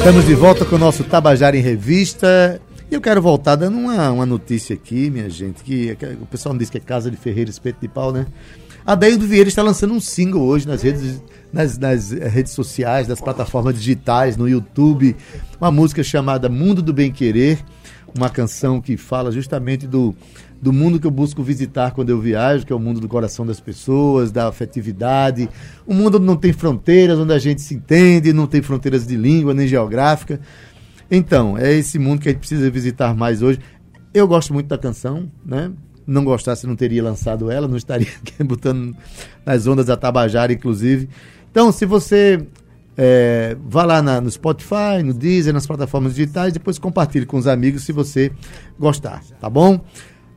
[0.00, 2.58] Estamos de volta com o nosso Tabajara em Revista.
[2.90, 6.56] E eu quero voltar dando uma, uma notícia aqui, minha gente, que, que o pessoal
[6.56, 8.26] diz que é Casa de Ferreira Espeto de Pau, né?
[8.84, 11.22] A Daildo Vieira está lançando um single hoje nas redes,
[11.52, 15.14] nas, nas redes sociais, nas plataformas digitais, no YouTube.
[15.60, 17.58] Uma música chamada Mundo do Bem Querer.
[18.16, 20.16] Uma canção que fala justamente do,
[20.60, 23.46] do mundo que eu busco visitar quando eu viajo, que é o mundo do coração
[23.46, 25.48] das pessoas, da afetividade.
[25.88, 29.16] Um mundo onde não tem fronteiras, onde a gente se entende, não tem fronteiras de
[29.16, 30.40] língua nem geográfica.
[31.10, 33.58] Então, é esse mundo que a gente precisa visitar mais hoje.
[34.12, 35.72] Eu gosto muito da canção, né?
[36.06, 38.08] Não gostasse, não teria lançado ela, não estaria
[38.44, 38.94] botando
[39.46, 41.08] nas ondas da Tabajara, inclusive.
[41.50, 42.46] Então, se você
[42.96, 47.46] é, vá lá na, no Spotify, no Deezer, nas plataformas digitais, depois compartilhe com os
[47.46, 48.30] amigos se você
[48.78, 49.80] gostar, tá bom?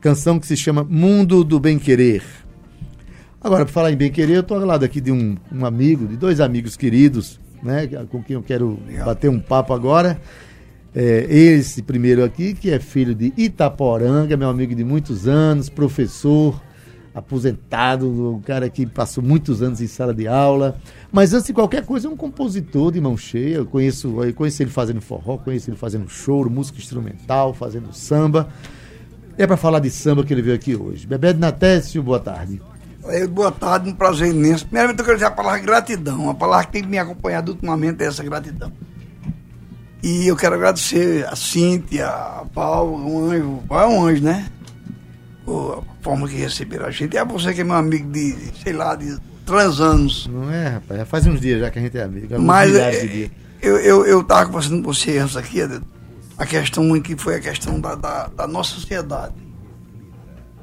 [0.03, 2.21] Canção que se chama Mundo do Bem Querer.
[3.39, 6.05] Agora, para falar em bem querer, eu estou ao lado aqui de um, um, amigo,
[6.05, 10.19] de dois amigos queridos, né, com quem eu quero bater um papo agora.
[10.93, 16.61] É, esse primeiro aqui, que é filho de Itaporanga, meu amigo de muitos anos, professor,
[17.15, 20.77] aposentado, um cara que passou muitos anos em sala de aula.
[21.13, 23.55] Mas antes de qualquer coisa, é um compositor de mão cheia.
[23.55, 28.49] Eu conheço, eu conheço ele fazendo forró, conheço ele fazendo choro, música instrumental, fazendo samba.
[29.37, 31.07] É para falar de samba que ele veio aqui hoje.
[31.07, 32.61] Bebé de Natécio, boa tarde.
[33.31, 34.65] Boa tarde, um prazer imenso.
[34.65, 36.29] Primeiramente, eu quero dizer a palavra gratidão.
[36.29, 38.71] A palavra que tem me acompanhado ultimamente é essa gratidão.
[40.01, 43.49] E eu quero agradecer a Cíntia, a Paulo, um anjo.
[43.49, 44.49] O Paulo é um anjo, né?
[45.45, 47.15] a forma que receberam a gente.
[47.15, 50.27] E a você que é meu amigo de, sei lá, de três anos.
[50.27, 50.99] Não é, rapaz?
[50.99, 52.39] Já faz uns dias já que a gente é amigo.
[52.39, 53.29] Mas é,
[53.61, 55.61] eu, eu, eu tava conversando com você antes aqui,
[56.37, 59.33] a questão que foi a questão da, da, da nossa sociedade.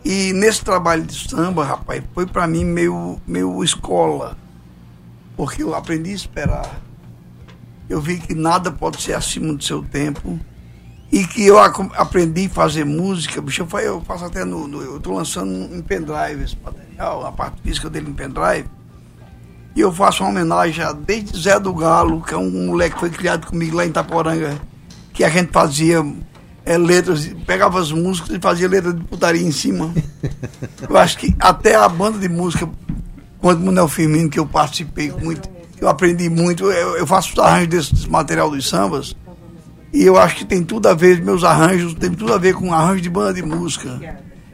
[0.04, 4.36] E nesse trabalho de samba, rapaz, foi para mim meio, meio escola.
[5.36, 6.80] Porque eu aprendi a esperar.
[7.88, 10.38] Eu vi que nada pode ser acima do seu tempo.
[11.12, 15.14] E que eu aprendi a fazer música, bicho, eu, faço até no, no eu estou
[15.14, 18.68] lançando em pendrive esse material, a parte física dele em pendrive,
[19.74, 23.00] e eu faço uma homenagem a desde Zé do Galo, que é um moleque que
[23.00, 24.56] foi criado comigo lá em Itaporanga,
[25.20, 26.02] que a gente fazia
[26.64, 29.92] é, letras, pegava as músicas e fazia letra de putaria em cima.
[30.88, 32.66] Eu acho que até a banda de música,
[33.38, 35.46] quando o Munel Firmino, que eu participei muito,
[35.78, 36.64] eu aprendi muito.
[36.70, 39.14] Eu, eu faço os arranjos desse material dos sambas.
[39.92, 42.72] E eu acho que tem tudo a ver, meus arranjos, tem tudo a ver com
[42.72, 44.00] arranjo de banda de música.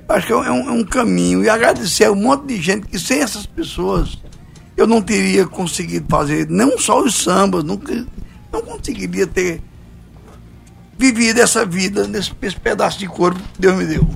[0.09, 1.45] Eu acho que é um, é um caminho.
[1.45, 4.19] E agradecer a um monte de gente que sem essas pessoas
[4.77, 8.05] eu não teria conseguido fazer, não só os sambas, nunca,
[8.53, 9.63] não conseguiria ter
[10.99, 14.09] vivido essa vida nesse, nesse pedaço de corpo que Deus me deu.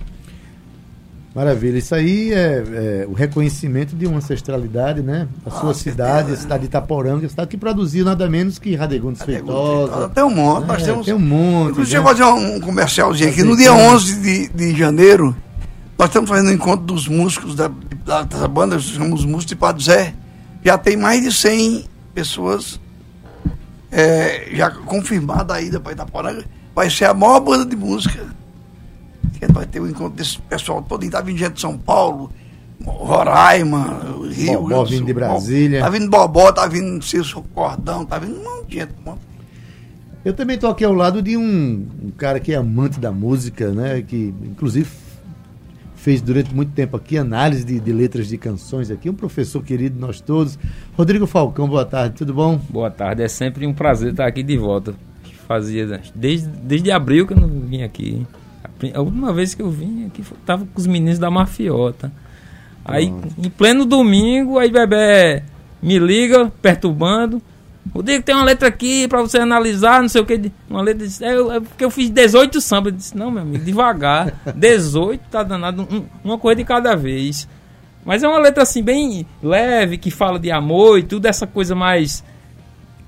[1.32, 5.28] Maravilha, isso aí é, é, o reconhecimento de uma ancestralidade, né?
[5.46, 8.74] A sua ah, cidade, a cidade de Itaporanga, a cidade que produziu nada menos que
[8.74, 10.08] Radegundes Feitosa.
[10.08, 11.06] Tem um monte, é, nós temos.
[11.06, 11.70] Tem um monte.
[11.70, 12.04] Inclusive, né?
[12.04, 13.44] fazer um comercialzinho aqui.
[13.44, 15.36] No dia 11 de, de janeiro,
[15.96, 17.70] nós estamos fazendo um encontro dos músicos da,
[18.04, 20.14] da, da banda, chamamos músicos de Padre Zé.
[20.64, 22.80] Já tem mais de 100 pessoas
[23.92, 26.44] é, já confirmada a ida para Itaporanga.
[26.74, 28.26] Vai ser a maior banda de música
[29.46, 31.04] que vai ter o um encontro desse pessoal todo.
[31.04, 32.30] Está vindo gente de São Paulo,
[32.84, 34.00] Roraima,
[34.30, 34.62] Rio.
[34.62, 35.78] Bobó vindo de Brasília.
[35.78, 38.92] Está vindo Bobó, está vindo Cício Cordão, está vindo um monte de gente.
[39.00, 39.20] Um monte.
[40.22, 43.70] Eu também estou aqui ao lado de um, um, cara que é amante da música,
[43.70, 44.02] né?
[44.02, 44.90] Que inclusive
[45.94, 49.94] fez durante muito tempo aqui análise de, de, letras de canções aqui, um professor querido
[49.94, 50.58] de nós todos.
[50.94, 52.58] Rodrigo Falcão, boa tarde, tudo bom?
[52.68, 54.94] Boa tarde, é sempre um prazer estar aqui de volta.
[55.50, 58.24] Fazia desde, desde abril que eu não vim aqui.
[58.94, 62.12] A última vez que eu vim aqui, tava com os meninos da Mafiota.
[62.84, 65.42] Aí, em pleno domingo, aí Bebê
[65.82, 67.42] me liga, perturbando.
[67.92, 70.52] O que tem uma letra aqui pra você analisar, não sei o que.
[70.68, 72.90] Uma letra disse, é, é porque eu fiz 18 samba.
[72.90, 74.32] Eu disse, não, meu amigo, devagar.
[74.54, 77.48] 18 tá danado, um, uma coisa de cada vez.
[78.04, 81.74] Mas é uma letra assim, bem leve, que fala de amor e tudo, essa coisa
[81.74, 82.22] mais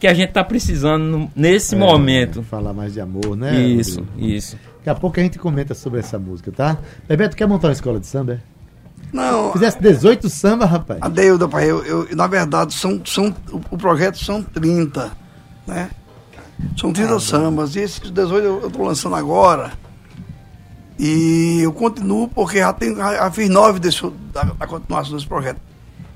[0.03, 2.43] que a gente tá precisando nesse é, momento.
[2.43, 3.57] Falar mais de amor, né?
[3.61, 4.33] Isso, Rodrigo?
[4.33, 4.59] isso.
[4.79, 6.77] Daqui a pouco a gente comenta sobre essa música, tá?
[7.07, 8.43] Bebeto, quer montar uma escola de samba?
[9.13, 9.53] Não.
[9.53, 10.99] Fizesse 18 samba, rapaz.
[11.01, 15.13] Adeuda, pai, eu, eu, na verdade, são, são, o, projeto são 30,
[15.69, 15.89] né?
[16.77, 17.77] São 30 ah, sambas.
[17.77, 19.71] E esses 18 eu, tô lançando agora.
[20.99, 24.03] E eu continuo porque já, tenho, já fiz nove desse,
[24.33, 25.61] da, da continuação desse projeto.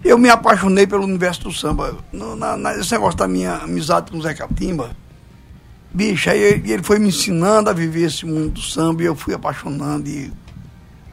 [0.05, 1.97] Eu me apaixonei pelo universo do samba.
[2.13, 4.91] No, na, na, esse negócio da minha amizade com o Zé Catimba
[5.93, 9.33] Bicho, aí ele foi me ensinando a viver esse mundo do samba e eu fui
[9.35, 10.31] apaixonando e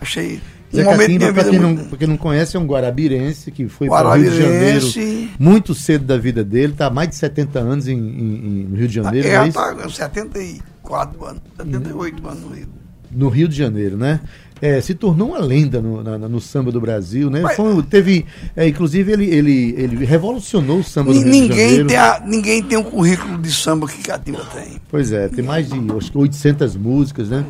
[0.02, 0.42] achei.
[0.74, 3.50] Um Zé momento Catimba, para quem, não, muito- pra quem não conhece, é um guarabirense
[3.52, 4.42] que foi para o Rio de.
[4.42, 8.76] Janeiro muito cedo da vida dele, está há mais de 70 anos em, em- no
[8.76, 12.68] Rio de Janeiro, não é É, tá com 74 anos, 78 anos no Rio.
[13.12, 14.20] no Rio de Janeiro, né?
[14.66, 17.42] É, se tornou uma lenda no, na- no samba do Brasil, né?
[17.42, 18.26] Mas- Foi- teve,
[18.56, 21.88] é, inclusive ele, ele, ele revolucionou o samba do Rio de Ninguém Janeiro.
[21.88, 24.80] tem, a- ninguém tem um currículo de samba que Catimba tem.
[24.90, 27.44] Pois é, tem mais de acho que 800 músicas, né?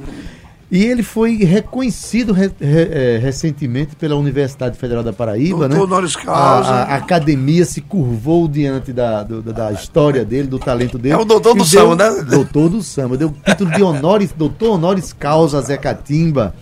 [0.71, 5.83] E ele foi reconhecido re- re- é, recentemente pela Universidade Federal da Paraíba, Doutor né?
[5.83, 6.67] honoris causa.
[6.67, 11.13] A, a academia se curvou diante da, do- da, história dele, do talento dele.
[11.13, 12.23] É o doutor do deu- samba, né?
[12.23, 13.17] Doutor do samba.
[13.17, 16.55] Deu título de honoris, doutor honoris causa Zé Catimba.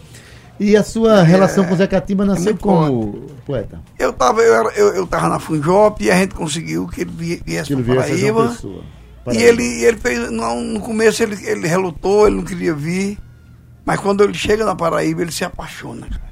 [0.59, 3.13] E a sua relação com o Zé Catimba nasceu muito como
[3.45, 3.79] poeta?
[3.97, 7.41] Eu tava, eu, eu, eu tava na Funjop e a gente conseguiu que ele vi-
[7.45, 8.47] viesse para Paraíba.
[8.49, 8.81] Pessoa.
[8.83, 9.43] E Paraíba.
[9.43, 13.17] ele, ele fez, não, no começo ele, ele relutou, ele não queria vir,
[13.83, 16.07] mas quando ele chega na Paraíba, ele se apaixona.
[16.07, 16.31] cara.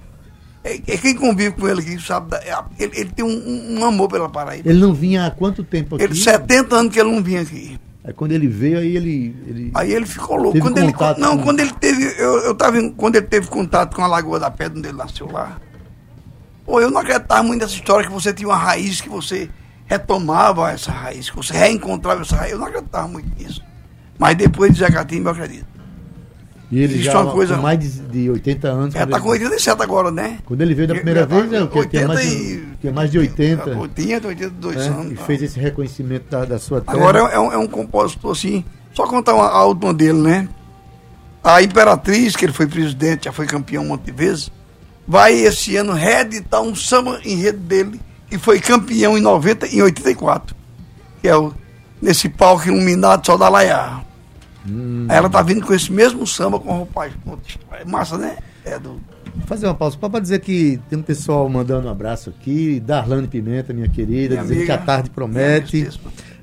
[0.63, 4.09] É, é quem convive com ele aqui sabe, é ele, ele tem um, um- amor
[4.09, 4.69] pela Paraíba.
[4.69, 6.03] Ele não vinha há quanto tempo aqui?
[6.03, 7.79] Ele, 70 anos que ele não vinha aqui.
[8.03, 9.35] Aí quando ele veio, aí ele.
[9.47, 9.71] ele...
[9.75, 10.57] Aí ele ficou louco.
[10.59, 14.03] Quando ele, não, com- quando ele teve, eu, eu tava quando ele teve contato com
[14.03, 15.57] a Lagoa da Pedra, onde ele nasceu lá.
[16.65, 19.49] Pô, eu não acreditava muito nessa história que você tinha uma raiz, que você
[19.85, 22.51] retomava essa raiz, que você reencontrava essa raiz.
[22.51, 23.63] Eu não acreditava muito nisso.
[24.19, 25.65] Mas depois de Zé Catimba, eu acredito.
[26.71, 28.93] E ele Existe já uma coisa- com mais de, de 80 anos.
[28.93, 30.37] Quando tá ele- com 87 agora, né?
[30.45, 31.87] Quando ele veio da primeira tá vez, é o que?
[31.87, 33.77] Tinha mais, de, 80 tinha mais de 80.
[33.79, 34.83] 80, 82 né?
[34.85, 35.11] anos.
[35.13, 35.23] E tá.
[35.23, 36.95] fez esse reconhecimento da, da sua terra.
[36.95, 38.63] Agora é um, é um compositor assim.
[38.93, 40.47] Só contar uma, a última dele, né?
[41.43, 44.51] A Imperatriz, que ele foi presidente, já foi campeão um monte de vezes,
[45.07, 47.99] vai esse ano reeditar um samba enredo dele,
[48.29, 50.55] que foi campeão em 90 e 84.
[51.21, 51.53] Que é o
[52.01, 54.01] Nesse palco iluminado só da Laiá.
[54.67, 55.05] Hum.
[55.09, 57.17] Aí ela tá vindo com esse mesmo samba com roupagem.
[57.71, 58.37] É massa, né?
[58.63, 59.01] É do.
[59.35, 62.79] Vou fazer uma pausa para dizer que tem um pessoal mandando um abraço aqui.
[62.79, 64.85] Darlane Pimenta, minha querida, Minha dizendo que a amiga.
[64.85, 65.81] tarde promete.
[65.81, 65.97] Amiga.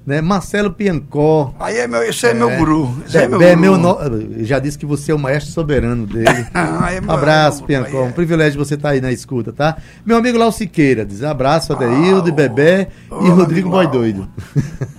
[0.06, 0.20] Né?
[0.20, 1.53] Marcelo Piancó.
[1.58, 3.03] Aí é meu, esse é, meu guru.
[3.05, 3.61] Esse é meu Bebé, guru.
[3.61, 6.26] meu no- Já disse que você é o maestro soberano dele.
[6.93, 8.05] É meu- abraço, meu Piancó.
[8.05, 8.12] Um é.
[8.12, 9.76] privilégio você estar aí na escuta, tá?
[10.05, 13.87] Meu amigo Lau Siqueira diz abraço, Adeildo, Ah, Bebé ô, e Rodrigo Lau.
[13.91, 14.29] Doido.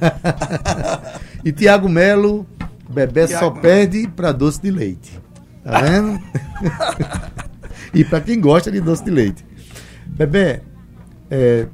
[1.44, 2.46] e Tiago Melo,
[2.90, 3.60] Bebé só Tiago.
[3.62, 5.20] perde pra doce de leite.
[5.64, 6.20] Tá vendo?
[7.94, 9.46] e pra quem gosta de doce de leite.
[10.06, 10.62] Bebé,
[11.32, 11.68] é,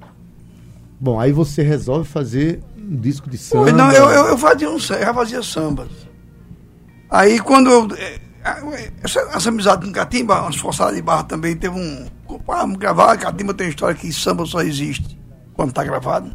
[1.00, 2.59] bom, aí você resolve fazer
[2.94, 3.72] um disco de samba.
[3.72, 5.90] Não, eu, eu, eu fazia um, já fazia sambas.
[7.10, 7.88] Aí quando eu.
[7.98, 8.19] eh,
[9.04, 12.07] Essa, essa amizade com Catimba, umas forçadas de barra também, teve um.
[12.48, 15.19] Ah, vamos gravar, Catimba tem uma história que samba só existe
[15.54, 16.34] quando tá gravado.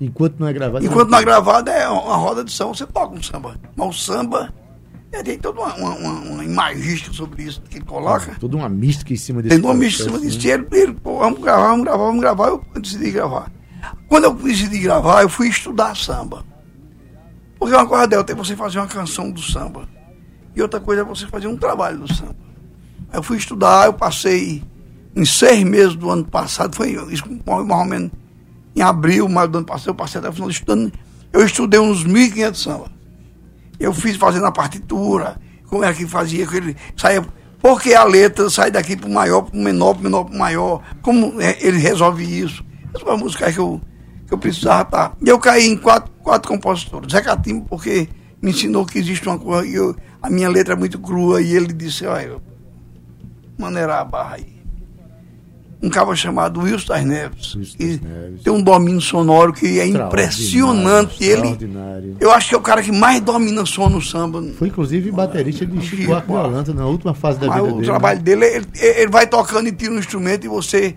[0.00, 0.84] Enquanto não é gravado.
[0.84, 3.56] Enquanto não é gravado é uma roda de samba, você toca um samba.
[3.74, 4.52] Mas o samba
[5.10, 8.36] é, tem toda uma, uma, uma, imagística sobre isso que ele coloca.
[8.38, 10.46] Toda uma mística em cima desse Tem uma mística em cima processo, disso.
[10.46, 12.48] E ele, ele, pô, vamos gravar, vamos gravar, vamos gravar.
[12.48, 13.50] Eu decidi gravar.
[14.08, 16.44] Quando eu decidi gravar, eu fui estudar samba.
[17.58, 19.88] Porque uma coisa dela é você fazer uma canção do samba.
[20.54, 22.36] E outra coisa é você fazer um trabalho do samba.
[23.10, 24.62] Aí eu fui estudar, eu passei
[25.14, 28.10] em seis meses do ano passado, foi isso, mais ou menos
[28.74, 30.92] em abril, maio do ano passado, eu passei até o final estudando.
[31.32, 32.92] Eu estudei uns 1.500 samba.
[33.80, 37.24] Eu fiz fazendo a partitura, como era que fazia, aquele, saía,
[37.60, 40.34] porque a letra sai daqui para o maior, para o menor, para o menor, para
[40.34, 42.62] o maior, como é, ele resolve isso.
[42.96, 43.80] Essa foi a música que eu,
[44.26, 45.16] que eu precisava estar.
[45.22, 47.12] E eu caí em quatro, quatro compositores.
[47.12, 48.08] Zé Catimbo, porque
[48.40, 51.54] me ensinou que existe uma coisa, e eu, a minha letra é muito crua, e
[51.54, 52.36] ele disse, olha,
[53.58, 54.56] maneirar a barra aí.
[55.82, 58.42] Um cara chamado Wilson das Neves, Wilson que das Neves.
[58.42, 61.22] tem um domínio sonoro que é impressionante.
[61.22, 64.42] Ele, eu acho que é o cara que mais domina som no samba.
[64.58, 66.18] Foi inclusive baterista de Chico.
[66.26, 67.86] Violante na última fase da Mas vida o dele.
[67.86, 70.96] trabalho dele, ele, ele vai tocando e tira um instrumento e você.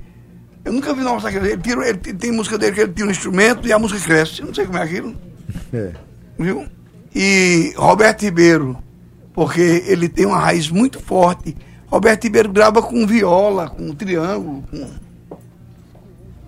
[0.70, 3.68] Eu nunca vi nossa ele tira, ele tem música dele que ele tira um instrumento
[3.68, 4.40] e a música cresce.
[4.42, 5.16] Eu não sei como é aquilo,
[5.74, 5.94] É.
[6.38, 6.68] viu?
[7.16, 8.78] E Roberto Ribeiro,
[9.34, 11.58] porque ele tem uma raiz muito forte.
[11.88, 14.88] Roberto Ribeiro grava com viola, com triângulo, com.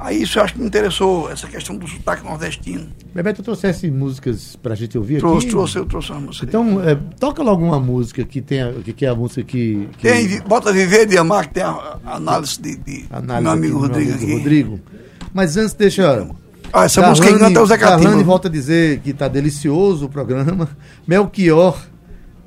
[0.04, 2.88] Aí isso eu acho que me interessou, essa questão do sotaque nordestino.
[3.14, 5.50] Bebeto, trouxesse músicas pra gente ouvir Trouxe, aqui?
[5.56, 6.44] trouxe, eu trouxe uma música.
[6.48, 9.88] Então, é, toca logo uma música que tenha, que, que é a música que...
[10.00, 13.52] que Tem, bota Viver de Amar, que tem a a análise de, de análise meu
[13.52, 14.34] amigo Rodrigo amigo aqui.
[14.38, 14.80] Rodrigo.
[15.34, 16.28] Mas antes, deixa...
[16.74, 18.24] Ah, essa música aí canta é o Zé Catimba.
[18.24, 20.68] volta a dizer que tá delicioso o programa.
[21.06, 21.78] Melchior,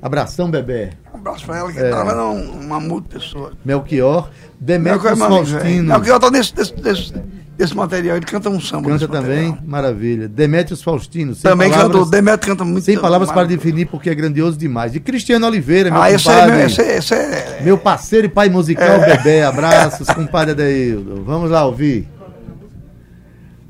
[0.01, 0.89] abração, bebê.
[1.13, 1.89] Um abraço pra ela, que É.
[1.89, 3.53] ela é um- uma multa pessoa.
[3.63, 5.45] Melchior, Melchior é meu amigo.
[5.45, 5.83] Faustino.
[5.89, 7.13] Melchior tá nesse, desse, desse,
[7.57, 8.89] desse material, ele canta um samba.
[8.89, 9.67] Canta também, material.
[9.67, 10.27] maravilha.
[10.27, 12.83] Demetrios Faustino, sem Também palavras, cantou, Demetrio canta muito.
[12.83, 14.95] Sem palavras para definir porque é grandioso demais.
[14.95, 16.55] E Cristiano Oliveira, meu Ah, esse é, compadre.
[16.57, 17.61] meu- esse, é, esse é é.
[17.63, 19.41] Meu parceiro e pai musical, Bebê.
[19.43, 21.23] Abraços, compadre Adeildo.
[21.23, 22.07] Vamos lá ouvir.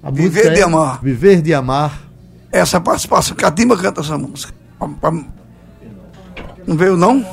[0.03, 0.99] A Viver de é Amar.
[1.01, 2.01] Viver de Amar.
[2.51, 4.53] Essa participação, Catimba canta essa música.
[6.67, 7.25] Não veio, não?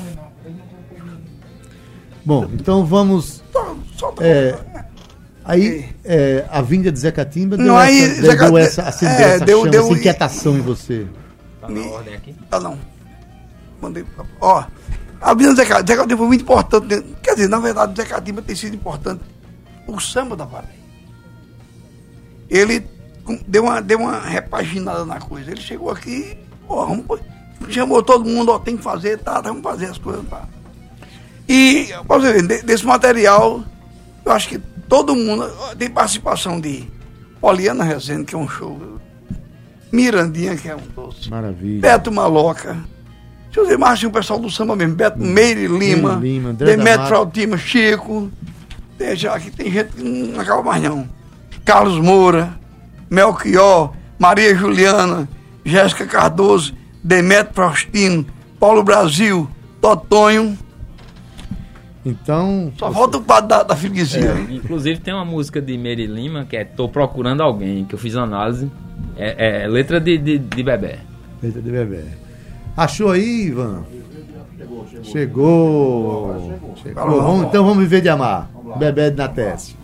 [2.25, 3.43] Bom, então vamos.
[4.21, 4.55] É,
[5.45, 9.27] aí, é, a vinda de Zé Catimba deu, não, aí, essa, Zé deu essa, acendeu
[9.27, 11.07] é, essa, deu, chama, deu, essa inquietação em você.
[11.61, 12.35] Tá na ordem aqui?
[12.51, 12.79] Tá não.
[13.81, 14.05] Mandei.
[14.41, 14.65] Ó,
[15.21, 17.05] a vinda do Zé Catimba, Zé Catimba foi muito importante.
[17.23, 19.23] Quer dizer, na verdade, o Zé Catimba tem sido importante.
[19.87, 20.83] O samba da Paraíba.
[22.49, 22.87] Ele
[23.47, 25.51] deu uma, deu uma repaginada na coisa.
[25.51, 26.37] Ele chegou aqui,
[26.69, 27.21] ó, vamos,
[27.69, 30.47] chamou todo mundo, ó, tem que fazer, tá, vamos fazer as coisas, tá.
[31.49, 33.63] E, você ver, desse material,
[34.25, 36.89] eu acho que todo mundo tem participação de
[37.41, 38.81] Poliana Rezende, que é um show.
[39.91, 41.29] Mirandinha, que é um doce.
[41.29, 41.81] Maravilha.
[41.81, 42.77] Beto Maloca.
[43.45, 44.95] Deixa eu dizer mais assim, o pessoal do samba mesmo.
[44.95, 45.19] Beto.
[45.19, 46.21] Meire Lima.
[46.55, 48.31] Demetrio Frautima, Chico.
[48.97, 51.07] Deixa, aqui tem gente que não acaba mais não.
[51.65, 52.59] Carlos Moura,
[53.11, 55.29] Melchior, Maria Juliana,
[55.65, 56.75] Jéssica Cardoso,
[57.05, 58.27] Demetrio Faustino,
[58.59, 59.49] Paulo Brasil,
[59.81, 60.57] Totonho.
[62.05, 62.73] Então.
[62.77, 62.95] Só você...
[62.95, 64.33] falta o quadro da, da freguesia.
[64.33, 67.99] É, inclusive tem uma música de Mary Lima que é Tô Procurando Alguém, que eu
[67.99, 68.71] fiz análise.
[69.17, 70.99] É, é letra de, de, de bebê.
[71.43, 72.05] Letra de bebê.
[72.77, 73.85] Achou aí, Ivan?
[74.59, 74.87] Chegou.
[75.03, 76.77] Chegou.
[76.83, 77.23] chegou.
[77.23, 78.51] Vamos, então vamos viver de amar.
[78.79, 79.82] Bebê na teste.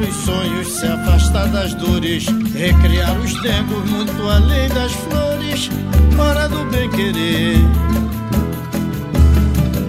[0.00, 5.70] Os sonhos, se afastar das dores, recriar os tempos muito além das flores,
[6.18, 7.58] hora do bem querer.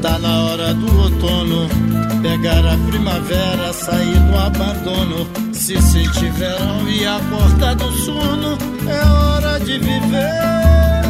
[0.02, 1.68] Tá na hora do outono,
[2.22, 9.06] pegar a primavera, sair do abandono, se sentir verão e a porta do sono, é
[9.06, 11.04] hora de viver.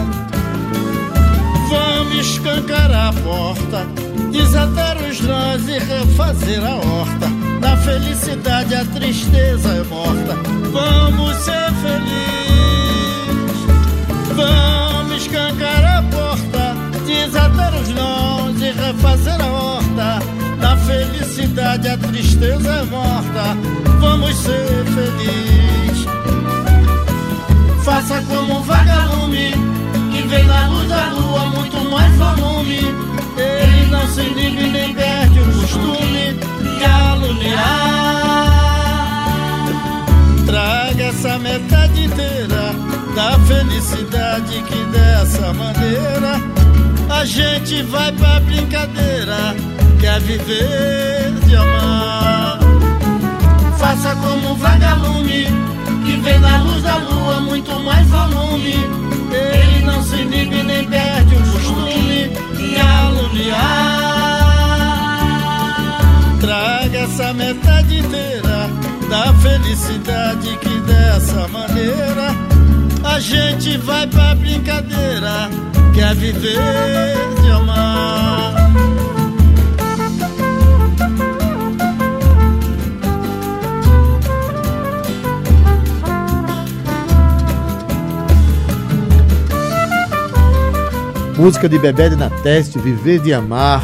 [1.69, 3.85] Vamos escancarar a porta,
[4.31, 10.35] desatar os nós e refazer a horta na felicidade a tristeza é morta.
[10.71, 13.19] Vamos ser felizes.
[14.35, 16.75] Vamos escancar a porta,
[17.05, 20.19] desatar os nós e refazer a horta.
[20.59, 23.57] Na felicidade a tristeza é morta.
[23.99, 26.05] Vamos ser felizes.
[27.83, 29.51] Faça como um vagalume
[30.11, 32.79] que vem na luz da lua muito mais volume.
[33.37, 35.38] Ele não se inibe nem perde
[36.85, 37.55] o costume
[40.45, 42.73] Traga essa metade inteira
[43.15, 46.59] da felicidade que dessa maneira
[47.09, 49.55] a gente vai pra brincadeira,
[49.99, 52.59] quer viver de amar.
[53.77, 55.47] Faça como um vagalume
[56.05, 58.75] que vem na luz da lua muito mais volume.
[59.31, 64.18] Ele não se inibe nem perde o costume de alumiar.
[66.89, 68.67] Traga essa metade inteira
[69.09, 72.33] da felicidade que dessa maneira
[73.03, 75.49] a gente vai pra brincadeira,
[75.93, 78.53] quer viver de amar.
[91.37, 93.83] Música de Bebê na Teste, Viver de Amar,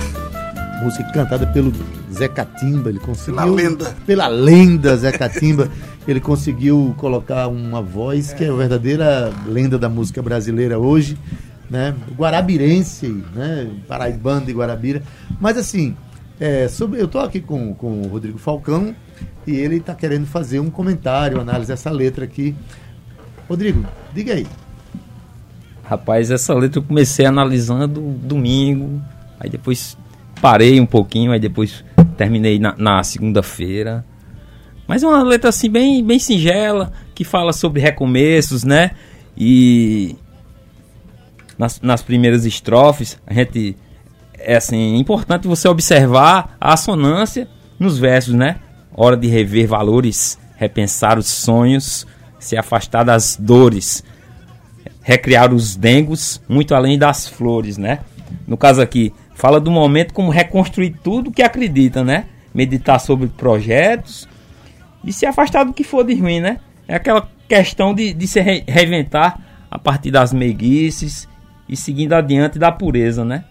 [0.82, 1.72] música cantada pelo
[2.18, 3.36] Zé Catimba, ele conseguiu.
[3.36, 3.96] Pela lenda.
[4.06, 5.70] Pela lenda Zé Catimba,
[6.08, 11.18] ele conseguiu colocar uma voz que é a verdadeira lenda da música brasileira hoje,
[11.70, 11.94] né?
[12.18, 13.70] Guarabirense, né?
[13.88, 15.04] Paraibano de Guarabira.
[15.40, 15.96] Mas assim,
[16.40, 18.96] é, sobre, eu estou aqui com, com o Rodrigo Falcão
[19.46, 22.56] e ele está querendo fazer um comentário, análise dessa letra aqui.
[23.48, 24.48] Rodrigo, diga aí.
[25.84, 29.02] Rapaz, essa letra eu comecei analisando domingo,
[29.40, 29.96] aí depois
[30.42, 31.84] parei um pouquinho, aí depois
[32.16, 34.06] terminei na, na segunda-feira.
[34.88, 38.92] Mas é uma letra assim bem, bem singela, que fala sobre recomeços, né?
[39.38, 40.16] E
[41.58, 43.76] nas, nas primeiras estrofes, a gente
[44.38, 47.48] é assim, importante você observar a assonância
[47.80, 48.58] nos versos, né?
[48.94, 52.06] Hora de rever valores, repensar os sonhos,
[52.40, 54.04] se afastar das dores,
[55.02, 58.00] recriar os dengos, muito além das flores, né?
[58.48, 62.26] No caso aqui, Fala do momento como reconstruir tudo que acredita, né?
[62.54, 64.28] Meditar sobre projetos
[65.04, 66.60] e se afastar do que for de ruim, né?
[66.88, 69.40] É aquela questão de, de se reinventar
[69.70, 71.28] a partir das meiguices
[71.68, 73.44] e seguindo adiante da pureza, né?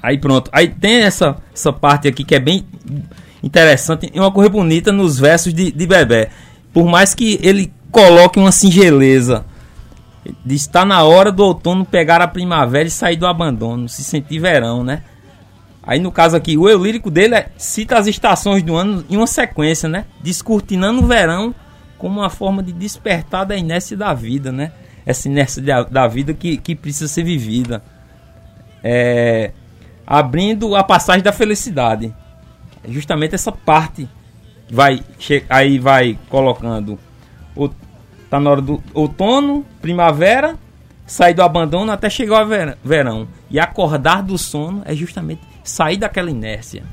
[0.00, 0.48] Aí pronto.
[0.52, 2.64] Aí tem essa, essa parte aqui que é bem
[3.42, 6.30] interessante e uma coisa bonita nos versos de, de Bebé.
[6.72, 9.44] Por mais que ele coloque uma singeleza
[10.46, 14.84] estar na hora do outono pegar a primavera e sair do abandono, se sentir verão,
[14.84, 15.02] né?
[15.82, 19.16] Aí no caso aqui, o eu lírico dele é, cita as estações do ano em
[19.16, 20.04] uma sequência, né?
[20.22, 21.54] Descortinando o verão
[21.96, 24.72] como uma forma de despertar da inércia da vida, né?
[25.06, 27.82] Essa inércia da, da vida que, que precisa ser vivida.
[28.84, 29.52] É,
[30.06, 32.14] abrindo a passagem da felicidade.
[32.88, 34.08] Justamente essa parte
[34.70, 35.02] vai
[35.48, 36.98] aí vai colocando
[37.54, 37.68] o,
[38.30, 40.56] tá na hora do outono, primavera,
[41.04, 43.26] sair do abandono até chegar ao verão.
[43.50, 46.84] E acordar do sono é justamente sair daquela inércia.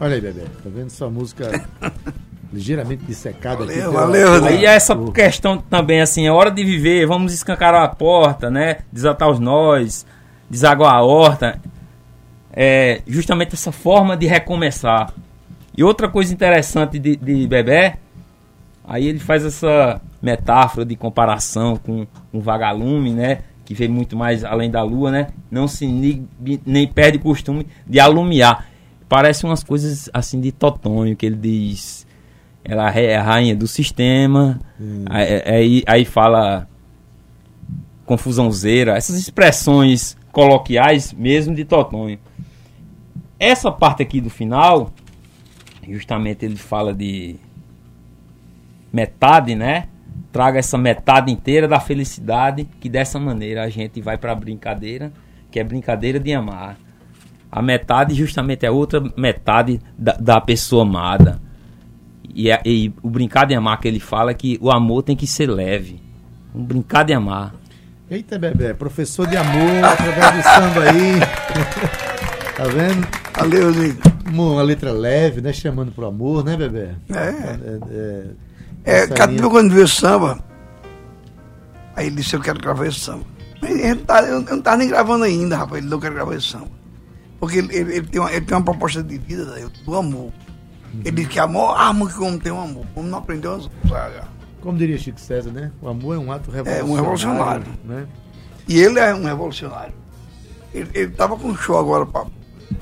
[0.00, 1.64] Olha aí, bebê, tá vendo sua música
[2.52, 3.94] ligeiramente dissecada valeu, aqui.
[3.94, 8.78] Valeu, Aí essa questão também, assim, é hora de viver, vamos escancarar a porta, né?
[8.92, 10.04] Desatar os nós,
[10.48, 11.60] desaguar a horta.
[12.52, 15.14] É justamente essa forma de recomeçar.
[15.76, 17.98] E outra coisa interessante de, de Bebé,
[18.90, 22.04] aí ele faz essa metáfora de comparação com
[22.34, 23.42] um vagalume, né?
[23.64, 25.28] Que vê muito mais além da lua, né?
[25.48, 25.86] Não se
[26.66, 28.66] nem perde o costume de alumiar.
[29.08, 32.04] Parece umas coisas assim de Totonho, que ele diz
[32.64, 34.60] ela é a rainha do sistema.
[34.80, 35.04] Hum.
[35.08, 36.68] Aí, aí, aí, fala
[38.04, 42.18] confusãozeira, essas expressões coloquiais mesmo de Totonho.
[43.38, 44.92] Essa parte aqui do final,
[45.88, 47.36] justamente ele fala de
[48.92, 49.88] metade, né?
[50.32, 55.12] Traga essa metade inteira da felicidade, que dessa maneira a gente vai para a brincadeira,
[55.50, 56.76] que é brincadeira de amar.
[57.50, 61.40] A metade justamente é outra metade da, da pessoa amada
[62.34, 65.16] e, é, e, o brincar de amar que ele fala é que o amor tem
[65.16, 66.00] que ser leve.
[66.54, 67.54] Um brincar de amar.
[68.10, 71.20] Eita, Bebê, professor de amor, através do samba aí.
[72.56, 73.06] tá vendo?
[73.36, 74.00] Valeu, Lindo.
[74.26, 75.52] Uma letra leve, né?
[75.52, 76.88] Chamando pro amor, né, Bebê?
[77.08, 77.14] É.
[77.14, 78.24] É, é,
[78.84, 80.38] é Catiba, quando viu samba,
[81.94, 83.24] aí ele disse: Eu quero gravar esse samba.
[83.62, 85.82] Eu não, tá, eu não tava nem gravando ainda, rapaz.
[85.82, 86.68] Ele não quer gravar esse samba.
[87.38, 89.44] Porque ele, ele, ele, tem uma, ele tem uma proposta de vida
[89.84, 90.32] do amor.
[91.04, 92.84] Ele diz que amor, arma que o homem tem um amor.
[92.94, 93.70] O homem não aprendeu a usar.
[94.60, 95.70] Como diria Chico César, né?
[95.80, 96.88] O amor é um ato revolucionário.
[96.88, 97.66] É um revolucionário.
[97.84, 98.06] Né?
[98.68, 99.94] E ele é um revolucionário.
[100.74, 102.04] Ele estava com um show agora.
[102.04, 102.26] Pra,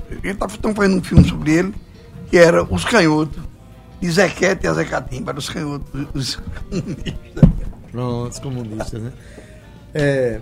[0.09, 1.75] ele estava fazendo um filme sobre ele,
[2.29, 3.41] que era Os Canhotos,
[3.99, 4.73] de Zequete e a
[5.23, 5.49] para os
[6.13, 6.35] os
[6.69, 7.49] comunistas.
[7.91, 9.11] Pronto, os comunistas, né?
[9.93, 10.39] É,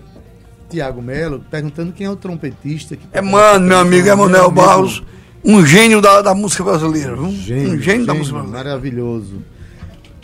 [0.69, 2.95] Tiago Melo perguntando quem é o trompetista.
[2.95, 5.03] Que é, mano, meu amigo, é Manuel Barros
[5.43, 7.15] um gênio da, da música brasileira.
[7.15, 8.69] Um gênio, um gênio, da música brasileira.
[8.69, 9.41] Maravilhoso.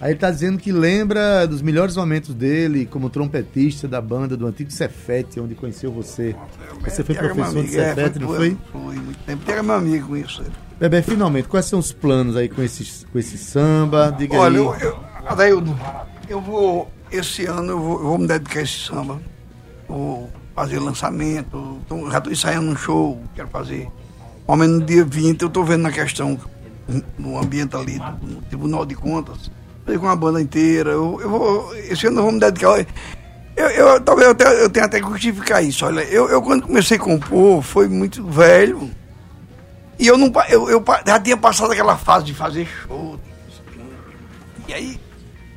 [0.04, 4.46] Aí ele tá dizendo que lembra dos melhores momentos dele como trompetista da banda do
[4.46, 6.36] antigo Cefete, onde conheceu você.
[6.82, 8.58] Você foi professor de Cefete, é, não foi?
[8.70, 9.46] Foi, muito tempo.
[9.46, 10.44] Pega meu amigo com isso.
[10.78, 14.14] Bebê, finalmente, quais são os planos aí com esse, com esse samba?
[14.18, 14.66] Diga Olha, aí.
[14.66, 15.80] Eu, eu, Adaildo,
[16.28, 19.22] eu vou, esse ano eu vou, eu vou me dedicar a esse samba.
[19.88, 21.80] Vou fazer lançamento,
[22.12, 23.88] já estou ensaiando um show, quero fazer
[24.46, 26.38] ao menos no dia 20, eu estou vendo na questão,
[27.18, 29.50] no ambiente ali, no Tribunal de Contas,
[30.00, 30.92] com a banda inteira.
[30.92, 32.86] Eu, eu vou, esse ano eu vou me dedicar.
[33.56, 35.86] Eu, eu, talvez eu tenha, eu tenha até que justificar isso.
[35.86, 38.90] Olha, eu, eu quando comecei a compor, foi muito velho.
[40.00, 43.20] E eu não eu, eu já tinha passado aquela fase de fazer show.
[44.68, 45.00] E aí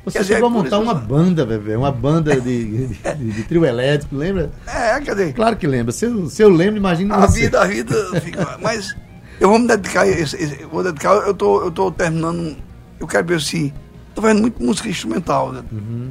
[0.07, 4.15] você dizer, chegou a montar uma banda, bebê, uma banda de, de, de, trio elétrico,
[4.15, 4.49] lembra?
[4.65, 5.33] É, quer dizer.
[5.33, 5.91] Claro que lembra.
[5.91, 7.41] Se eu, se eu lembro, imagina a você.
[7.41, 8.57] vida, a vida fica.
[8.63, 8.95] Mas
[9.37, 12.55] eu vou me dedicar, esse, esse, vou dedicar, eu tô, eu tô terminando.
[12.99, 13.73] Eu quero ver se.
[14.17, 15.61] Tô vendo muito música instrumental, né?
[15.71, 16.09] Uhum.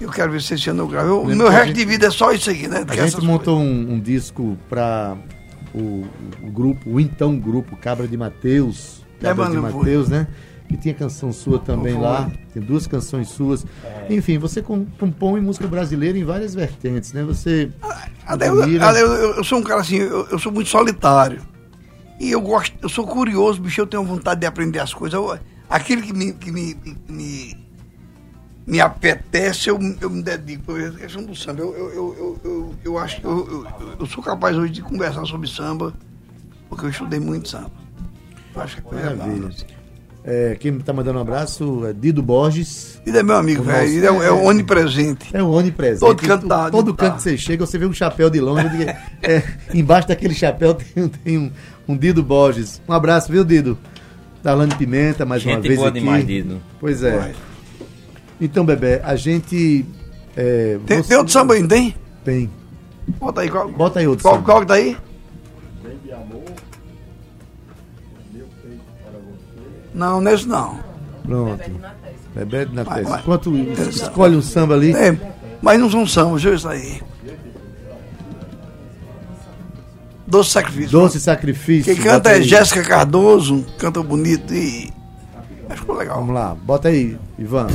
[0.00, 1.20] Eu quero ver se esse ano eu gravo.
[1.20, 2.86] O meu resto gente, de vida é só isso aqui, né?
[2.88, 5.14] A gente montou um, um, disco para
[5.74, 6.06] o,
[6.42, 9.04] o, grupo, o então grupo Cabra de Mateus.
[9.20, 10.26] É, Cabra é, mano, de Mateus, né?
[10.70, 13.66] que tinha canção sua também lá, tem duas canções suas.
[13.84, 14.14] É.
[14.14, 17.22] Enfim, você compõe música brasileira em várias vertentes, né?
[17.24, 17.70] Você.
[17.82, 18.08] Ah,
[18.40, 21.42] eu, eu, eu, sou um cara assim, eu, eu, sou muito solitário.
[22.18, 25.12] E eu gosto, eu sou curioso, bicho, eu tenho vontade de aprender as coisas.
[25.12, 25.38] Eu,
[25.72, 26.76] aquele que me, que me,
[27.08, 27.56] me,
[28.66, 30.72] me apetece, eu, eu me dedico.
[30.74, 33.66] A questão do samba, eu, eu, eu, eu, eu acho que eu, eu,
[34.00, 35.94] eu sou capaz hoje de conversar sobre samba,
[36.68, 37.72] porque eu estudei muito samba.
[38.54, 39.50] Eu acho que é Maravilha.
[40.24, 43.00] É, quem está mandando um abraço é Dido Borges.
[43.04, 43.88] Dido é meu amigo, velho.
[43.88, 45.36] Ele é, é, é onipresente.
[45.36, 46.00] É onipresente.
[46.00, 46.70] Todo cantado.
[46.70, 48.68] Todo canto que você chega, você vê um chapéu de longe.
[49.20, 49.42] é,
[49.74, 51.50] embaixo daquele chapéu tem, tem um,
[51.88, 52.80] um, Dido Borges.
[52.88, 53.76] Um abraço, viu, Dido?
[54.42, 55.76] Darlane Pimenta, mais gente uma vez.
[55.76, 56.00] boa aqui.
[56.00, 56.60] demais, Dido.
[56.80, 57.32] Pois é.
[58.40, 59.86] Então, Bebê, a gente.
[60.36, 61.08] É, tem, você...
[61.08, 61.94] tem outro samba ainda, tem?
[62.24, 62.50] Tem.
[63.18, 63.68] Bota aí, qual?
[63.68, 64.22] Bota aí outro.
[64.22, 64.96] Qual, qual que tá aí?
[69.94, 70.80] Não, nesse não.
[71.24, 71.62] Pronto.
[72.34, 73.10] Bebete na Vai, testa.
[73.10, 73.20] vai.
[73.20, 74.92] Enquanto escolhe um samba ali.
[74.94, 75.16] É,
[75.60, 77.00] mas não são sambas, ver isso aí.
[80.26, 80.90] Doce Sacrifício.
[80.90, 81.94] Doce sacrifício.
[81.94, 82.42] Quem canta é.
[82.42, 84.92] Jéssica Cardoso, canta bonito e.
[85.68, 86.18] Mas ficou legal.
[86.18, 87.66] Vamos lá, bota aí, Ivan.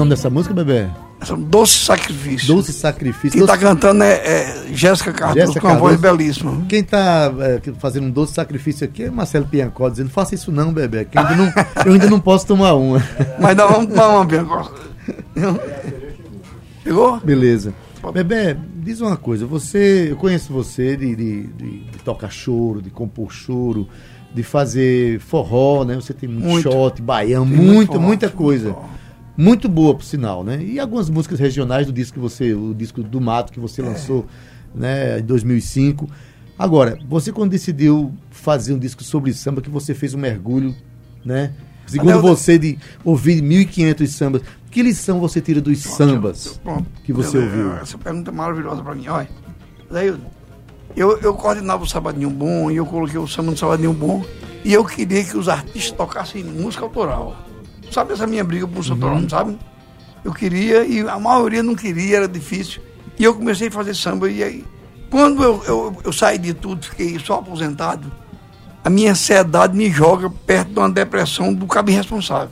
[0.00, 0.86] Nome dessa música, bebê?
[1.22, 2.48] São Doce Sacrifício.
[2.54, 3.30] Doce Sacrifício.
[3.32, 6.64] Quem Doce- está cantando é, é Jéssica Cardoso, com uma voz belíssima.
[6.68, 10.72] Quem tá é, fazendo um doce sacrifício aqui é Marcelo Piancó, dizendo, faça isso não,
[10.72, 11.52] bebê, que eu ainda não,
[11.86, 13.02] eu ainda não posso tomar uma.
[13.38, 14.68] Mas nós vamos tomar uma agora.
[16.82, 17.20] Pegou?
[17.20, 17.74] Beleza.
[18.14, 22.88] Bebê, diz uma coisa, você, eu conheço você de, de, de- de tocar choro, de
[22.88, 23.86] compor choro,
[24.34, 25.96] de fazer forró, né?
[25.96, 26.72] Você tem muito, Muito.
[26.72, 28.72] shot, baião, muita, muito forró, muita coisa.
[28.72, 28.88] forró.
[29.40, 30.62] Muito boa, por sinal, né?
[30.62, 33.62] E algumas músicas regionais do disco que você, o disco do Mato que É.
[33.62, 34.26] você lançou,
[34.74, 36.06] né, em 2005.
[36.58, 40.74] Agora, você quando decidiu fazer um disco sobre samba, que você fez um mergulho,
[41.24, 41.52] né?
[41.86, 46.60] Segundo você, de ouvir 1.500 sambas, que lição você tira dos sambas
[47.02, 47.72] que você Eu- ouviu?
[47.78, 49.08] Essa pergunta é maravilhosa para mim.
[49.08, 49.28] Olha,
[49.90, 50.14] daí
[50.94, 54.22] eu, eu coordenava o Sabadinho Bom e eu coloquei o samba no Sabadinho Bom
[54.62, 57.46] e eu queria que os artistas tocassem música autoral.
[57.90, 59.58] Sabe essa minha briga música autoral, não sabe?
[60.24, 62.82] Eu queria e a maioria não queria, era difícil.
[63.18, 64.64] E eu comecei a fazer samba e aí,
[65.10, 68.10] quando eu, eu, eu saí de tudo, fiquei só aposentado,
[68.84, 72.50] a minha ansiedade me joga perto de uma depressão do cabo irresponsável.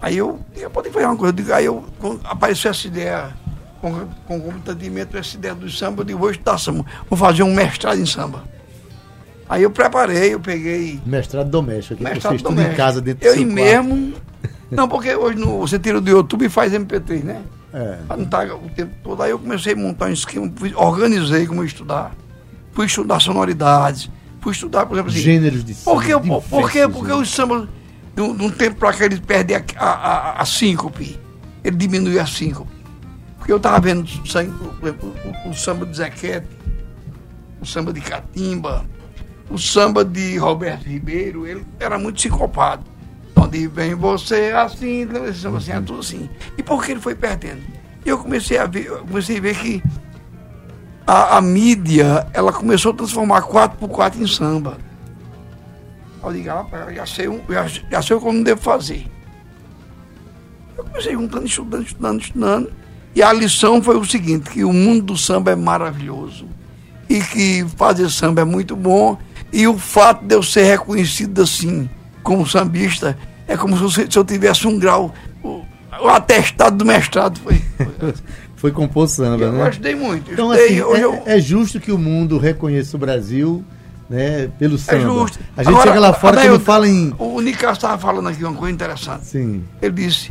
[0.00, 1.84] Aí eu, eu fazer uma coisa, eu digo, aí eu,
[2.24, 3.34] apareceu essa ideia,
[3.80, 4.06] com, com
[4.40, 8.06] concomitantemente essa ideia do samba, eu digo, vou estudar samba, vou fazer um mestrado em
[8.06, 8.44] samba.
[9.48, 12.76] Aí eu preparei, eu peguei Mestrado doméstico, aqui que você mestrado estuda em doméstico.
[12.76, 13.84] casa dentro do Eu seu em quarto.
[13.84, 14.14] mesmo.
[14.70, 17.42] Não, porque hoje no, você tira do YouTube e faz MP3, né?
[17.72, 17.98] É.
[18.06, 19.22] Pra não estar o tempo todo.
[19.22, 22.12] Aí eu comecei a montar um esquema, organizei como eu estudar.
[22.72, 24.10] Fui estudar sonoridades.
[24.40, 25.20] Fui estudar, por exemplo, assim.
[25.20, 26.02] Gêneros de samba, Por,
[26.42, 26.78] por quê?
[26.80, 27.28] diversos Porque gêneros.
[27.28, 27.68] os sambas,
[28.16, 31.18] de um, de um tempo para cá, eles perdem a, a, a, a síncope.
[31.62, 32.70] Ele diminui a síncope.
[33.38, 34.74] Porque eu estava vendo o, exemplo,
[35.46, 36.46] o, o samba de Zequete,
[37.60, 38.84] o samba de Catimba,
[39.48, 42.84] o samba de Roberto Ribeiro, ele era muito sincopado.
[43.36, 46.28] Onde vem você assim, samba assim, era tudo assim.
[46.56, 47.62] E por que ele foi perdendo?
[48.04, 49.82] E eu comecei a ver, comecei a ver que
[51.06, 54.78] a, a mídia, ela começou a transformar 4x4 em samba.
[56.22, 59.06] Eu digo, rapaz, já sei, já, já sei o que eu não devo fazer.
[60.76, 62.72] Eu comecei juntando, estudando, estudando, estudando.
[63.14, 66.48] E a lição foi o seguinte, que o mundo do samba é maravilhoso.
[67.08, 69.16] E que fazer samba é muito bom.
[69.56, 71.88] E o fato de eu ser reconhecido assim,
[72.22, 73.16] como sambista,
[73.48, 75.62] é como se, eu tivesse um grau, o,
[75.98, 77.40] o atestado do mestrado.
[77.40, 77.54] Foi,
[77.98, 78.14] foi,
[78.54, 79.60] foi compor samba, eu né?
[79.62, 80.30] Eu gostei muito.
[80.30, 81.22] Então, Estudei, assim, é, eu...
[81.24, 83.64] é justo que o mundo reconheça o Brasil
[84.10, 84.98] né, pelo samba.
[84.98, 85.38] É justo.
[85.56, 87.14] A gente Agora, chega lá fora quando eu, fala em.
[87.18, 89.24] O Nicasso estava falando aqui uma coisa interessante.
[89.24, 89.64] Sim.
[89.80, 90.30] Ele disse: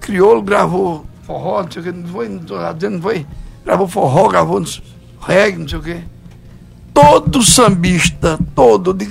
[0.00, 3.26] Crioulo gravou forró, não sei o que, não foi, não estou dizendo, não foi.
[3.64, 4.62] Gravou forró, gravou
[5.20, 6.04] reggae, não sei o que.
[6.94, 9.06] Todo sambista, todo, de,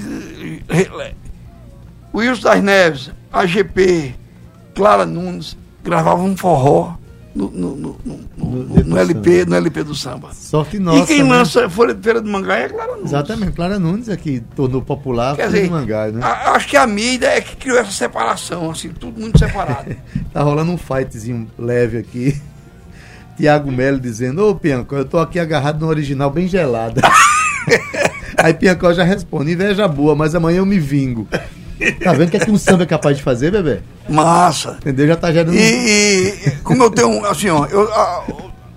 [2.13, 4.13] Wilson das Neves, AGP,
[4.75, 6.95] Clara Nunes, gravavam um forró
[7.33, 7.97] no, no, no,
[8.37, 10.33] no, no LP, no LP do samba.
[10.33, 10.99] Sorte nossa.
[10.99, 11.29] E quem né?
[11.29, 13.05] lança Folha de Feira do Mangá é Clara Nunes.
[13.05, 16.19] Exatamente, Clara Nunes é que tornou popular Quer dizer, Mangá, né?
[16.21, 19.95] a- acho que a mídia é que criou essa separação, assim, tudo muito separado.
[20.33, 22.39] Tá rolando um fightzinho leve aqui.
[23.37, 27.01] Tiago Melo dizendo, ô Piancó, eu tô aqui agarrado no original bem gelada.
[28.37, 31.27] Aí Piancó já responde, inveja boa, mas amanhã eu me vingo.
[32.03, 33.79] Tá vendo o que, é que um samba é capaz de fazer, bebê?
[34.07, 34.77] Massa.
[34.81, 35.07] Entendeu?
[35.07, 35.55] Já tá gerando.
[35.55, 35.59] E,
[36.45, 38.23] e como eu tenho, um, assim, ó, eu, a-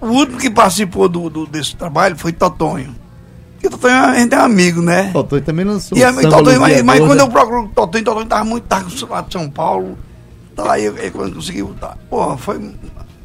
[0.01, 2.95] o último que participou do, do- desse trabalho foi Totonho.
[3.63, 5.11] E Totonho a gente é amigo, né?
[5.13, 5.97] Totonho também lançou.
[5.99, 9.21] E um samba Totonho, mas, mas quando eu procuro Totonho, Totonho tava muito tarde lá
[9.21, 9.99] de São Paulo.
[10.57, 11.99] Tá aí, eu quando consegui voltar.
[12.09, 12.59] Pô, foi,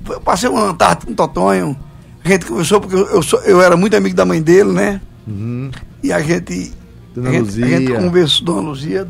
[0.03, 0.15] foi.
[0.15, 1.77] Eu passei uma tarde com o Totonho.
[2.23, 4.99] A gente conversou, porque eu, eu, sou- eu era muito amigo da mãe dele, né?
[5.29, 5.71] Uhum.
[6.03, 6.73] E a gente.
[7.13, 7.65] Dona a gente, Luzia.
[7.65, 9.07] A gente conversou, Dona Luzia.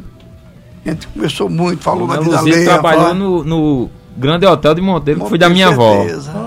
[0.86, 2.70] A gente conversou muito, falou Dona da vida Luzia alheia.
[2.70, 6.06] trabalhou no, no Grande Hotel de Monteiro, que foi da minha avó.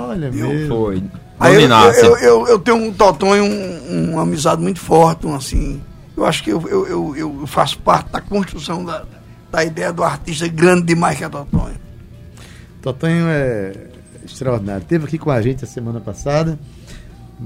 [0.08, 0.48] Olha Viu?
[0.48, 0.76] mesmo.
[0.76, 1.02] Foi.
[1.40, 5.80] Aí eu, eu, eu, eu tenho um Totonho, um, uma amizade muito forte, um, assim.
[6.16, 9.02] Eu acho que eu, eu, eu, eu faço parte da construção da,
[9.50, 11.74] da ideia do artista grande demais que é Totonho.
[12.80, 13.72] Totonho é
[14.24, 14.84] extraordinário.
[14.86, 16.58] Teve aqui com a gente a semana passada.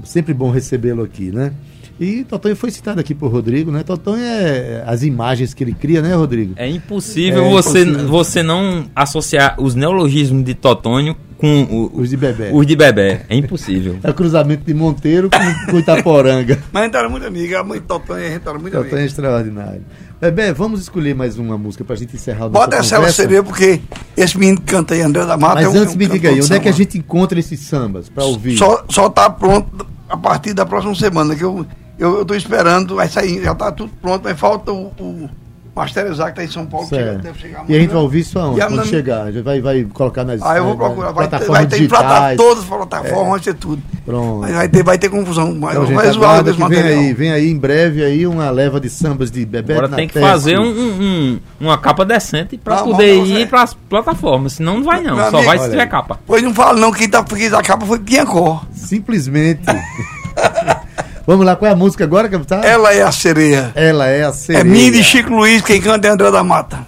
[0.03, 1.53] Sempre bom recebê-lo aqui, né?
[1.99, 3.81] E Totonho foi citado aqui por Rodrigo, né?
[3.83, 6.53] Totonho é as imagens que ele cria, né, Rodrigo?
[6.55, 8.07] É impossível, É você, impossível.
[8.07, 12.49] você não associar os neologismos de Totônio com o- Os de bebê.
[12.53, 13.21] os de bebê.
[13.27, 13.97] É impossível.
[14.03, 16.59] É o cruzamento de Monteiro com, com Itaporanga.
[16.71, 18.85] Mas a gente era muito amiga, a mãe de Totonho, a gente era muito Totonho
[18.91, 19.05] é amiga.
[19.05, 19.81] extraordinário.
[20.21, 23.79] Bebê, vamos escolher mais uma música pra gente encerrar o Bota essa ela seria, porque
[24.15, 26.07] esse menino que canta aí, André da Mata, Mas é um, antes é um me
[26.07, 26.83] diga aí, de onde é que a samba.
[26.83, 28.57] gente encontra esses sambas pra ouvir?
[28.57, 31.63] Só, só tá pronto a partir da próxima semana, que eu,
[31.99, 35.29] eu, tô esperando, vai sair, já tá tudo pronto, mas falta o, o
[35.75, 37.87] masterizar que tá em São Paulo, que chega- deve chegar E a gente amanhã.
[37.89, 38.61] vai ouvir isso aonde?
[38.61, 39.21] A Quando chegar?
[39.25, 41.11] A gente vai, vai colocar nas Ah, eu vou eh, procurar.
[41.11, 42.37] Vai ter, plataformas vai ter plata- digitais.
[42.37, 43.81] todas as plataformas, vai ter tudo.
[44.03, 44.39] Pronto.
[44.41, 45.53] Vai, vai ter, vai ter confusão.
[45.53, 46.99] Mas Então, gente, vem material.
[46.99, 50.19] aí, vem aí em breve aí uma leva de sambas de bebê Agora tem que
[50.19, 54.53] fazer um, um- um- uma capa decente pra Não, poder ir pras plataformas.
[54.53, 55.15] Senão não vai não.
[55.15, 55.87] Meu Só amigo, vai se tiver aí.
[55.89, 56.19] capa.
[56.25, 58.63] Pois não fala não, quem tá quem da capa foi Piancó.
[58.73, 59.61] Simplesmente.
[61.27, 62.63] Vamos lá, qual é a música agora, capitão?
[62.63, 63.73] Ela é a sereia.
[63.75, 64.61] Ela é a sereia.
[64.61, 66.79] É minha de Chico Luiz, quem canta é André da Mata.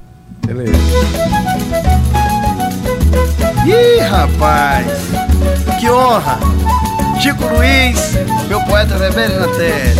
[0.47, 0.71] Beleza.
[3.65, 4.87] Ih, rapaz,
[5.77, 6.39] que honra!
[7.19, 8.13] Chico Luiz,
[8.47, 9.99] meu poeta rebelde na tese.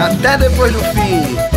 [0.00, 1.53] Até depois do fim.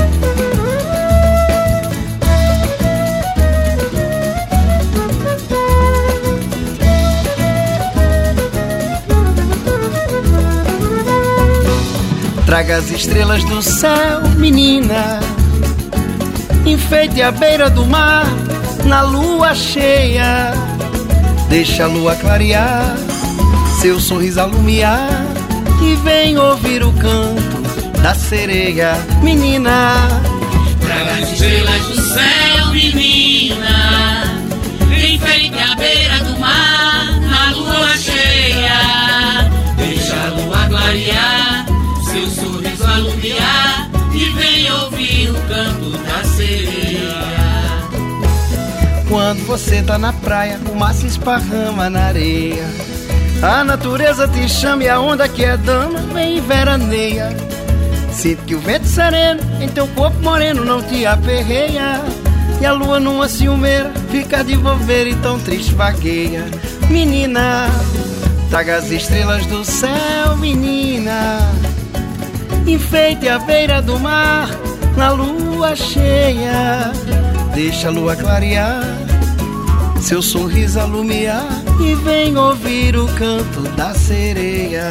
[12.48, 15.20] Traga as estrelas do céu, menina.
[16.66, 18.26] Enfeite a beira do mar
[18.86, 20.54] na lua cheia.
[21.50, 22.96] Deixa a lua clarear,
[23.82, 25.10] seu sorriso alumiar.
[25.82, 30.08] E vem ouvir o canto da sereia, menina.
[30.80, 34.24] Traga as estrelas do céu, menina.
[34.84, 39.52] Enfeite a beira do mar, na lua cheia.
[39.76, 41.66] Deixa a lua clarear,
[42.18, 43.90] seu sorriso alumiar.
[44.14, 47.28] E vem ouvir o canto da sereia.
[49.08, 52.66] Quando você tá na praia, o mar se esparrama na areia.
[53.42, 57.30] A natureza te chama e a onda que é dama vem e veraneia.
[58.12, 62.02] Sinto que o vento sereno em teu corpo moreno não te aperreia.
[62.60, 66.44] E a lua numa ciumeira fica de volver e tão triste vagueia.
[66.90, 67.70] Menina,
[68.50, 71.38] traga as estrelas do céu, menina.
[72.68, 74.50] Enfeite a beira do mar
[74.98, 76.92] na lua cheia.
[77.56, 78.84] Deixa a lua clarear
[80.02, 81.48] seu sorriso alumiar
[81.82, 84.90] e vem ouvir o canto da sereia.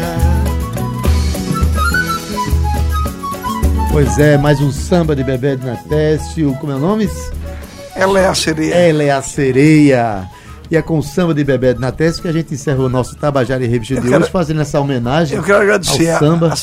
[3.92, 6.54] Pois é, mais um samba de Bebê de Natécio.
[6.60, 7.08] Como é o nome?
[7.94, 8.74] Ela é a sereia.
[8.74, 10.28] Ela é a sereia.
[10.70, 13.14] E é com o samba de Bebê de Natécio que a gente encerra o nosso
[13.16, 16.52] Tabajara e Revista de quero- hoje, fazendo essa homenagem Eu quero agradecer ao a, samba.
[16.52, 16.56] a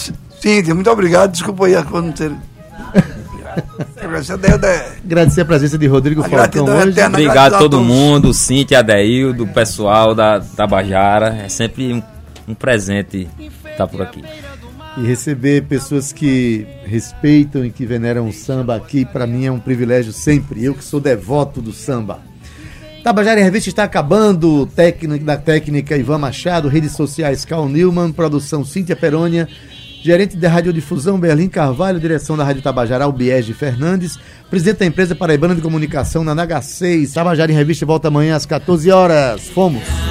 [0.44, 1.32] Cíntia, muito obrigado.
[1.32, 2.30] Desculpa aí a quando não ter.
[3.96, 4.86] Quero agradecer a Deilda.
[5.06, 6.90] Agradecer a presença de Rodrigo A Falcão hoje.
[6.90, 7.18] eterna.
[7.18, 7.88] Obrigado a todo todos.
[7.88, 11.44] mundo, Cintia, Adeildo, o pessoal da Tabajara.
[11.46, 12.04] É sempre um,
[12.46, 13.30] um presente
[13.72, 14.22] estar por aqui.
[14.98, 19.60] E receber pessoas que respeitam e que veneram o samba aqui, para mim é um
[19.60, 20.62] privilégio sempre.
[20.62, 22.20] Eu que sou devoto do samba.
[23.02, 24.66] Tabajara em Revista está acabando.
[24.66, 29.48] Técnica da técnica Ivan Machado, redes sociais Cal Newman, produção Cíntia Perônia,
[30.04, 35.56] gerente de radiodifusão Berlim Carvalho, direção da Rádio Tabajara Albiege Fernandes, presidente da empresa Paraibana
[35.56, 37.14] de Comunicação na NH6.
[37.14, 39.48] Tabajara em Revista volta amanhã às 14 horas.
[39.48, 40.04] Fomos.